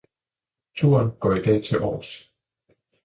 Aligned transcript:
Turen 0.77 1.11
går 1.19 1.31
i 1.37 1.41
dag 1.43 1.63
til 1.65 1.75
Aars 1.75 2.13